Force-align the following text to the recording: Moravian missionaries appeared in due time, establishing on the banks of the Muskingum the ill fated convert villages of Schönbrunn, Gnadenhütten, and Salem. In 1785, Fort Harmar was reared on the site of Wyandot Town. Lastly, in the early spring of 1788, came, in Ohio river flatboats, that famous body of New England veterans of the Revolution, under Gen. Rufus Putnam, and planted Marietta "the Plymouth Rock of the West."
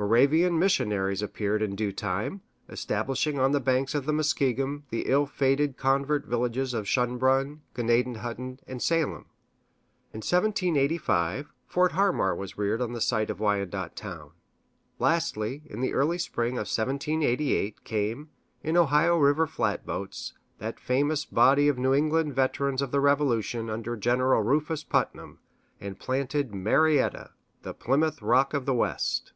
Moravian 0.00 0.56
missionaries 0.56 1.22
appeared 1.22 1.60
in 1.60 1.74
due 1.74 1.90
time, 1.90 2.40
establishing 2.68 3.36
on 3.36 3.50
the 3.50 3.58
banks 3.58 3.96
of 3.96 4.06
the 4.06 4.12
Muskingum 4.12 4.84
the 4.90 5.02
ill 5.08 5.26
fated 5.26 5.76
convert 5.76 6.24
villages 6.24 6.72
of 6.72 6.86
Schönbrunn, 6.86 7.58
Gnadenhütten, 7.74 8.60
and 8.68 8.80
Salem. 8.80 9.24
In 10.12 10.18
1785, 10.22 11.50
Fort 11.66 11.92
Harmar 11.92 12.36
was 12.36 12.56
reared 12.56 12.80
on 12.80 12.92
the 12.92 13.00
site 13.00 13.28
of 13.28 13.40
Wyandot 13.40 13.96
Town. 13.96 14.30
Lastly, 15.00 15.64
in 15.66 15.80
the 15.80 15.92
early 15.94 16.18
spring 16.18 16.52
of 16.52 16.70
1788, 16.70 17.82
came, 17.82 18.30
in 18.62 18.76
Ohio 18.76 19.18
river 19.18 19.48
flatboats, 19.48 20.32
that 20.58 20.78
famous 20.78 21.24
body 21.24 21.66
of 21.66 21.76
New 21.76 21.92
England 21.92 22.34
veterans 22.34 22.80
of 22.80 22.92
the 22.92 23.00
Revolution, 23.00 23.68
under 23.68 23.96
Gen. 23.96 24.22
Rufus 24.22 24.84
Putnam, 24.84 25.40
and 25.80 25.98
planted 25.98 26.54
Marietta 26.54 27.32
"the 27.62 27.74
Plymouth 27.74 28.22
Rock 28.22 28.54
of 28.54 28.64
the 28.64 28.74
West." 28.74 29.32